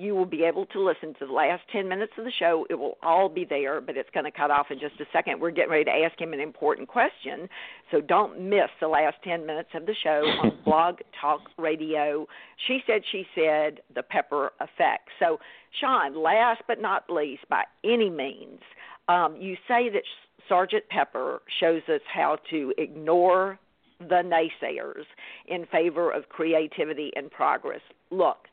[0.00, 2.66] you will be able to listen to the last 10 minutes of the show.
[2.70, 5.40] It will all be there, but it's going to cut off in just a second.
[5.40, 7.48] We're getting ready to ask him an important question,
[7.90, 12.26] so don't miss the last 10 minutes of the show on Blog Talk Radio.
[12.66, 15.10] She said, she said, the Pepper Effect.
[15.18, 15.38] So,
[15.78, 18.60] Sean, last but not least, by any means,
[19.08, 20.02] um, you say that
[20.48, 23.58] Sergeant Pepper shows us how to ignore
[24.00, 25.04] the naysayers
[25.46, 27.82] in favor of creativity and progress.
[28.10, 28.48] Look,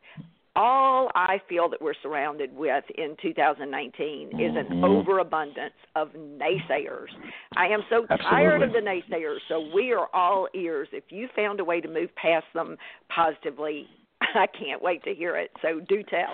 [0.57, 4.83] all I feel that we're surrounded with in 2019 is an mm-hmm.
[4.83, 7.09] overabundance of naysayers.
[7.55, 8.25] I am so Absolutely.
[8.27, 10.87] tired of the naysayers, so we are all ears.
[10.91, 12.75] If you found a way to move past them
[13.07, 13.85] positively,
[14.21, 15.51] I can't wait to hear it.
[15.61, 16.33] So do tell.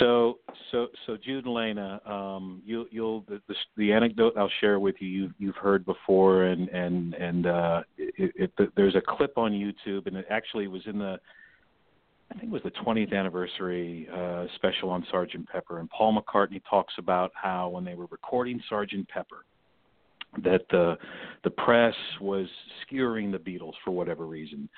[0.00, 0.38] So,
[0.72, 4.96] so, so Jude and Lanea, um, you, you'll the, the, the anecdote I'll share with
[4.98, 5.08] you.
[5.08, 10.08] You've, you've heard before, and and and uh, it, it, there's a clip on YouTube,
[10.08, 11.20] and it actually was in the
[12.30, 16.60] I think it was the 20th anniversary uh, special on Sergeant Pepper, and Paul McCartney
[16.68, 19.44] talks about how when they were recording Sergeant Pepper,
[20.42, 20.96] that the
[21.44, 22.46] the press was
[22.82, 24.68] skewering the Beatles for whatever reason,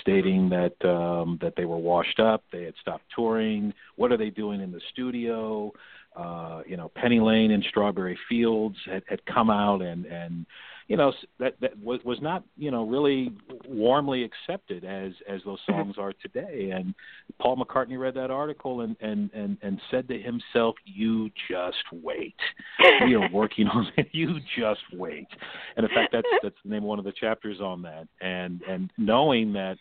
[0.00, 3.72] stating that um, that they were washed up, they had stopped touring.
[3.96, 5.72] What are they doing in the studio?
[6.14, 10.44] Uh, you know, Penny Lane and Strawberry Fields had, had come out and and
[10.88, 13.30] you know that that was was not you know really
[13.68, 15.82] warmly accepted as as those mm-hmm.
[15.82, 16.70] songs are today.
[16.74, 16.94] And
[17.38, 22.36] paul mccartney read that article and and and and said to himself you just wait.
[23.04, 24.08] We are working on it.
[24.18, 25.28] You just wait.
[25.76, 28.08] And in fact that's that's the name of one of the chapters on that.
[28.20, 29.76] And and knowing that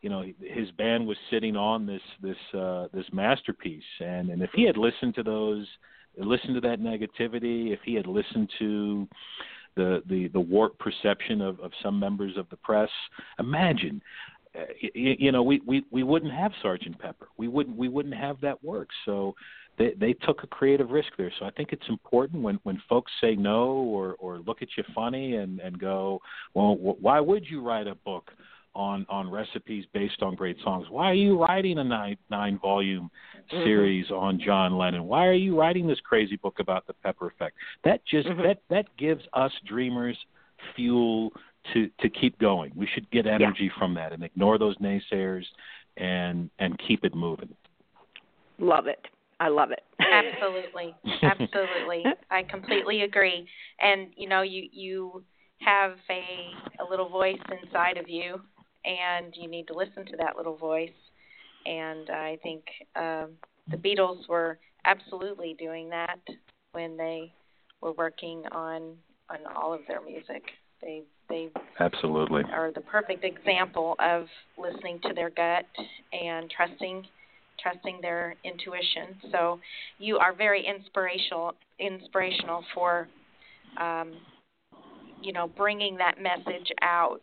[0.00, 3.82] you know his band was sitting on this this uh this masterpiece.
[3.98, 5.66] And and if he had listened to those
[6.16, 9.08] listened to that negativity if he had listened to
[9.76, 12.90] the the the warped perception of of some members of the press.
[13.38, 14.00] Imagine
[14.54, 17.28] uh, you, you know we we we wouldn't have sergeant pepper.
[17.36, 18.88] We wouldn't we wouldn't have that work.
[19.04, 19.34] So
[19.78, 21.32] they they took a creative risk there.
[21.38, 24.84] So i think it's important when when folks say no or or look at you
[24.94, 26.20] funny and and go
[26.54, 28.30] well why would you write a book
[28.74, 30.86] on on recipes based on great songs.
[30.90, 33.10] Why are you writing a nine nine volume
[33.52, 33.64] mm-hmm.
[33.64, 35.04] series on John Lennon?
[35.04, 37.56] Why are you writing this crazy book about the Pepper effect?
[37.84, 38.42] That just mm-hmm.
[38.42, 40.16] that that gives us dreamers
[40.74, 41.32] fuel
[41.72, 42.72] to to keep going.
[42.74, 43.78] We should get energy yeah.
[43.78, 45.44] from that and ignore those naysayers
[45.96, 47.54] and and keep it moving.
[48.58, 49.00] Love it.
[49.40, 49.82] I love it.
[50.00, 50.94] Absolutely.
[51.22, 52.04] Absolutely.
[52.30, 53.46] I completely agree.
[53.80, 55.24] And you know, you you
[55.60, 58.40] have a a little voice inside of you
[58.84, 60.90] and you need to listen to that little voice.
[61.66, 62.64] And I think
[62.96, 63.30] um,
[63.70, 66.20] the Beatles were absolutely doing that
[66.72, 67.32] when they
[67.80, 68.96] were working on
[69.30, 70.42] on all of their music.
[70.82, 74.26] They they absolutely are the perfect example of
[74.58, 75.64] listening to their gut
[76.12, 77.06] and trusting
[77.62, 79.16] trusting their intuition.
[79.32, 79.60] So
[79.98, 83.08] you are very inspirational inspirational for
[83.80, 84.12] um,
[85.22, 87.22] you know bringing that message out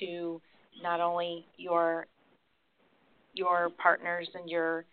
[0.00, 0.40] to
[0.82, 2.06] not only your
[3.34, 4.84] your partners and your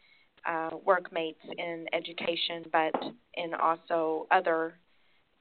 [0.45, 2.93] uh, workmates in education, but
[3.35, 4.73] in also other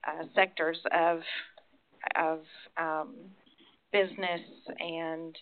[0.06, 1.20] uh, sectors of
[2.16, 2.40] of
[2.76, 3.14] um,
[3.92, 4.40] business
[4.78, 5.36] and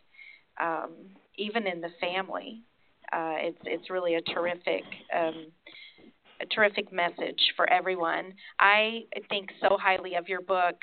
[0.60, 0.90] um,
[1.36, 2.62] even in the family.
[3.12, 4.84] Uh, it's it's really a terrific
[5.16, 5.46] um,
[6.40, 8.32] a terrific message for everyone.
[8.58, 10.76] I think so highly of your book,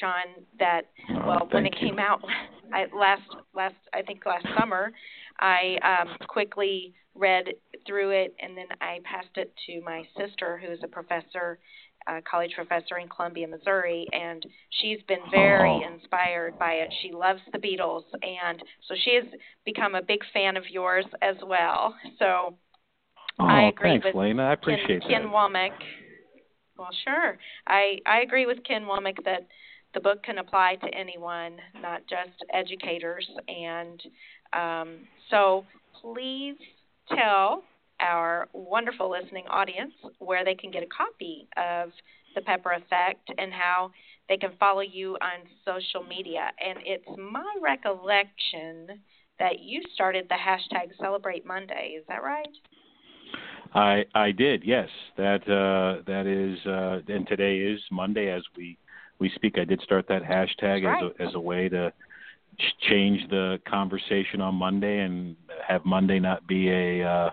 [0.00, 1.88] Sean, that oh, well, when it you.
[1.88, 2.20] came out
[2.72, 3.22] I, last
[3.54, 4.92] last I think last summer,
[5.38, 7.46] I um, quickly read
[7.86, 11.58] through it and then I passed it to my sister, who is a professor,
[12.06, 15.94] a college professor in Columbia, Missouri, and she's been very oh.
[15.94, 16.92] inspired by it.
[17.02, 19.24] She loves the Beatles, and so she has
[19.64, 21.94] become a big fan of yours as well.
[22.18, 22.56] So
[23.38, 24.40] Oh, I agree thanks, with Lanea.
[24.40, 25.32] I appreciate Ken, Ken that.
[25.32, 25.70] Womack.
[26.78, 27.38] Well, sure.
[27.66, 29.46] I I agree with Ken Womack that
[29.94, 33.28] the book can apply to anyone, not just educators.
[33.48, 34.02] And
[34.52, 34.98] um,
[35.30, 35.64] so,
[36.00, 36.56] please
[37.08, 37.62] tell
[38.00, 41.90] our wonderful listening audience where they can get a copy of
[42.34, 43.90] the Pepper Effect and how
[44.28, 46.50] they can follow you on social media.
[46.64, 49.00] And it's my recollection
[49.38, 51.96] that you started the hashtag Celebrate Monday.
[51.98, 52.46] Is that right?
[53.74, 54.62] I I did.
[54.64, 56.64] Yes, that uh, that is.
[56.66, 58.78] Uh, and today is Monday as we
[59.18, 59.58] we speak.
[59.58, 61.04] I did start that hashtag right.
[61.04, 61.92] as a, as a way to
[62.88, 67.30] change the conversation on Monday and have Monday not be a uh,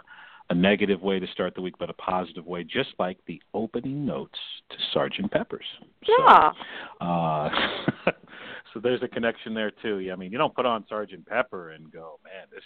[0.50, 4.06] a negative way to start the week, but a positive way, just like the opening
[4.06, 4.38] notes
[4.70, 5.66] to Sergeant Pepper's.
[6.06, 6.52] Yeah.
[7.00, 7.50] So, uh,
[8.74, 10.00] so there's a connection there too.
[10.00, 12.64] Yeah, I mean, you don't put on Sergeant Pepper and go, man, this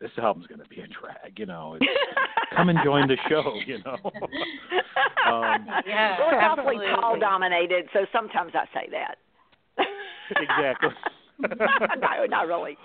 [0.00, 1.38] this album's going to be a drag.
[1.38, 1.86] You know, it's,
[2.56, 3.54] come and join the show.
[3.66, 3.96] You know.
[5.26, 6.86] um, yeah, well, it's absolutely.
[6.86, 9.16] awfully Paul dominated, so sometimes I say that.
[10.30, 10.90] exactly.
[11.40, 12.76] no, not really.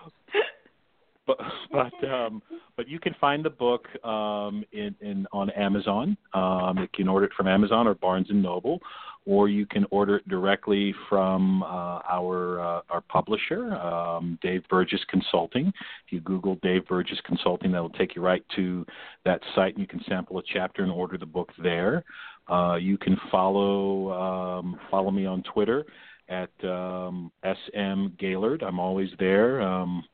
[1.28, 1.38] But
[1.72, 2.42] but um,
[2.78, 6.18] but you can find the book um, in, in on Amazon.
[6.34, 8.80] Um, you can order it from Amazon or Barnes and Noble,
[9.28, 15.02] or you can order it directly from uh, our uh, our publisher, um, Dave Burgess
[15.10, 15.68] Consulting.
[15.68, 18.86] If you Google Dave Burgess Consulting, that will take you right to
[19.26, 22.06] that site, and you can sample a chapter and order the book there.
[22.50, 25.86] Uh, you can follow um, follow me on Twitter
[26.30, 28.64] at um, SM Gaillard.
[28.64, 29.62] I'm always there.
[29.62, 30.06] Um,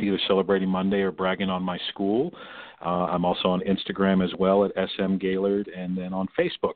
[0.00, 2.32] either celebrating Monday or bragging on my school.
[2.84, 6.74] Uh, I'm also on Instagram as well at SM Gaillard, and then on Facebook,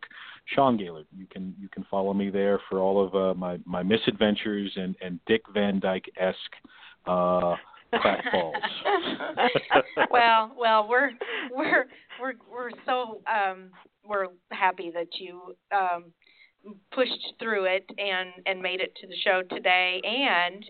[0.54, 1.06] Sean Gaillard.
[1.16, 4.96] You can you can follow me there for all of uh, my my misadventures and
[5.00, 6.54] and Dick Van Dyke esque
[7.06, 7.56] uh,
[10.10, 11.10] well, well, we're
[11.50, 11.86] we're
[12.20, 13.70] we're we're so um
[14.06, 16.04] we're happy that you um
[16.92, 20.64] pushed through it and and made it to the show today and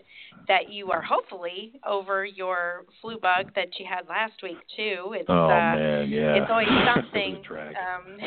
[0.47, 5.13] that you are hopefully over your flu bug that you had last week too.
[5.13, 6.35] It's oh uh, man yeah.
[6.35, 8.17] it's always something um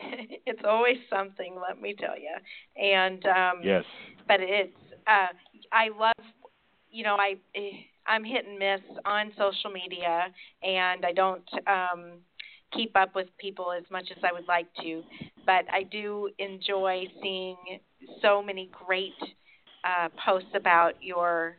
[0.46, 2.34] it's always something let me tell you
[2.82, 3.84] and um yes.
[4.26, 4.76] but it's
[5.06, 5.28] uh
[5.72, 6.26] i love
[6.90, 7.34] you know i
[8.06, 10.26] i'm hit and miss on social media
[10.62, 12.18] and i don't um
[12.74, 15.02] keep up with people as much as I would like to,
[15.46, 17.56] but I do enjoy seeing
[18.22, 19.14] so many great
[19.84, 21.56] uh, posts about your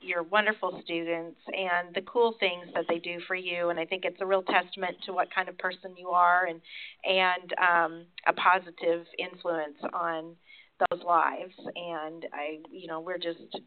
[0.00, 4.04] your wonderful students and the cool things that they do for you and I think
[4.04, 6.60] it's a real testament to what kind of person you are and
[7.04, 10.36] and um a positive influence on
[10.90, 11.54] those lives.
[11.74, 13.58] And I you know we're just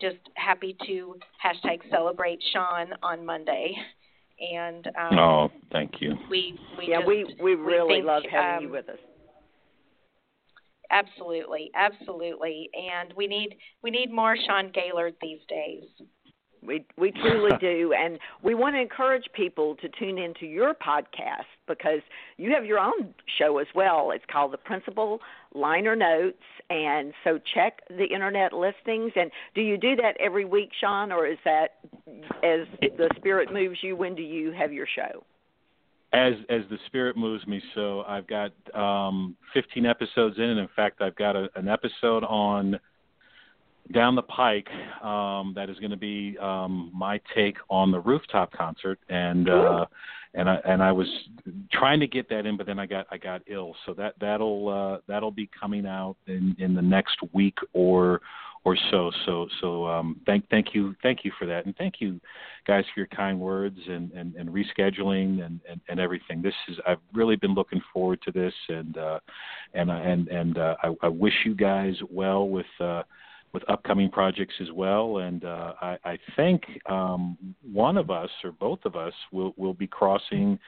[0.00, 3.74] just happy to hashtag celebrate Sean on Monday
[4.40, 6.14] and um, oh, thank you.
[6.30, 8.98] We we yeah just, we we really we think, love having um, you with us.
[10.90, 15.84] Absolutely, absolutely, and we need we need more Sean Gaillard these days.
[16.66, 21.46] We we truly do, and we want to encourage people to tune into your podcast
[21.66, 22.00] because
[22.36, 24.10] you have your own show as well.
[24.10, 25.20] It's called the Principal
[25.54, 26.36] Liner Notes,
[26.70, 29.12] and so check the internet listings.
[29.16, 31.78] And do you do that every week, Sean, or is that
[32.42, 33.96] as the spirit moves you?
[33.96, 35.24] When do you have your show?
[36.12, 40.68] As as the spirit moves me, so I've got um, 15 episodes in, and in
[40.74, 42.78] fact, I've got a, an episode on
[43.92, 44.68] down the pike
[45.02, 48.98] um that is going to be um my take on the rooftop concert.
[49.08, 49.86] And uh
[50.34, 51.08] and I and I was
[51.72, 53.74] trying to get that in but then I got I got ill.
[53.84, 58.20] So that that'll uh that'll be coming out in in the next week or
[58.64, 59.12] or so.
[59.24, 61.66] So so um thank thank you thank you for that.
[61.66, 62.20] And thank you
[62.66, 66.42] guys for your kind words and and, and rescheduling and, and and everything.
[66.42, 68.54] This is I've really been looking forward to this.
[68.68, 69.20] And uh
[69.74, 73.04] and and and uh I, I wish you guys well with uh
[73.56, 75.16] with upcoming projects as well.
[75.18, 77.38] And uh, I, I think um,
[77.72, 80.58] one of us or both of us will, will be crossing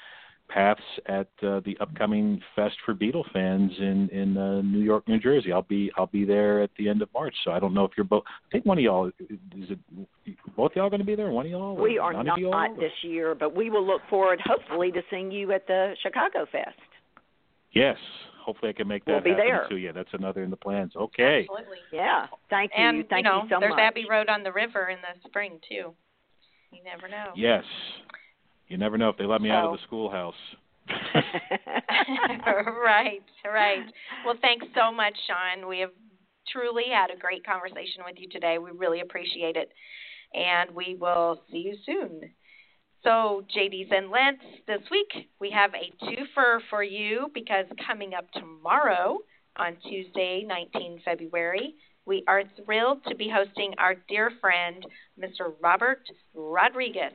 [0.48, 5.18] paths at uh, the upcoming Fest for Beatle fans in in uh, New York, New
[5.18, 5.52] Jersey.
[5.52, 7.34] I'll be I'll be there at the end of March.
[7.44, 8.22] So I don't know if you're both.
[8.26, 9.78] I think one of y'all is it
[10.56, 11.30] both y'all going to be there.
[11.30, 11.76] One of y'all.
[11.76, 15.66] We are not this year, but we will look forward, hopefully, to seeing you at
[15.66, 16.78] the Chicago Fest.
[17.72, 17.98] Yes,
[18.48, 19.66] hopefully I can make that we'll be happen there.
[19.68, 19.76] too.
[19.76, 20.92] Yeah, that's another in the plans.
[20.96, 21.46] Okay.
[21.50, 21.76] Absolutely.
[21.92, 22.28] Yeah.
[22.48, 22.82] Thank you.
[22.82, 23.80] And Thank you know, so there's much.
[23.80, 25.92] Abbey Road on the river in the spring too.
[26.72, 27.32] You never know.
[27.36, 27.64] Yes.
[28.68, 30.34] You never know if they let me out of the schoolhouse.
[32.82, 33.84] right, right.
[34.24, 35.68] Well, thanks so much, Sean.
[35.68, 35.90] We have
[36.50, 38.56] truly had a great conversation with you today.
[38.56, 39.70] We really appreciate it.
[40.32, 42.30] And we will see you soon.
[43.04, 48.30] So, JD's and Lents, this week we have a twofer for you because coming up
[48.32, 49.18] tomorrow
[49.56, 51.74] on Tuesday, 19 February,
[52.06, 54.84] we are thrilled to be hosting our dear friend,
[55.18, 55.52] Mr.
[55.62, 56.00] Robert
[56.34, 57.12] Rodriguez,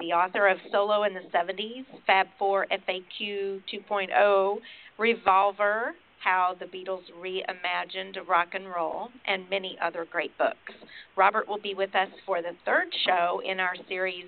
[0.00, 4.56] the author of Solo in the 70s, Fab 4 FAQ 2.0,
[4.98, 10.72] Revolver, How the Beatles Reimagined Rock and Roll, and many other great books.
[11.16, 14.24] Robert will be with us for the third show in our series,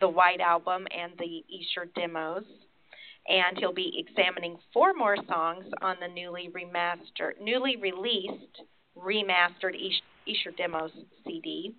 [0.00, 2.44] The White Album and the Esher Demos.
[3.28, 8.62] And he'll be examining four more songs on the newly remastered, newly released,
[8.96, 10.90] remastered Esh- Esher Demos
[11.24, 11.74] CD.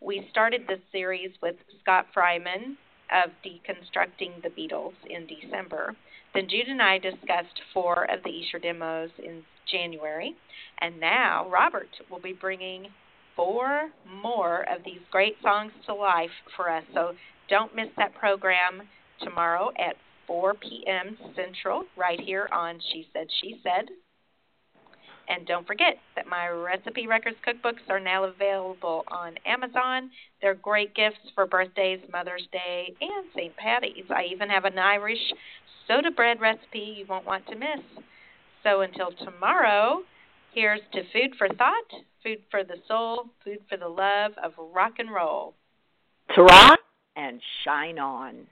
[0.00, 2.76] We started this series with Scott Freiman
[3.12, 5.94] of Deconstructing the Beatles in December.
[6.34, 10.34] Then Jude and I discussed four of the Esher demos in January.
[10.80, 12.88] And now Robert will be bringing
[13.34, 16.84] four more of these great songs to life for us.
[16.92, 17.14] So
[17.48, 18.82] don't miss that program
[19.20, 19.96] tomorrow at
[20.26, 21.16] 4 p.m.
[21.34, 23.88] Central, right here on She Said, She Said.
[25.28, 30.10] And don't forget that my Recipe Records cookbooks are now available on Amazon.
[30.40, 33.54] They're great gifts for birthdays, Mother's Day, and St.
[33.56, 34.06] Patty's.
[34.10, 35.18] I even have an Irish
[35.86, 37.84] soda bread recipe you won't want to miss.
[38.62, 40.00] So until tomorrow,
[40.54, 41.90] here's to food for thought,
[42.22, 45.54] food for the soul, food for the love of rock and roll.
[46.34, 46.80] To rock
[47.18, 48.46] and shine on.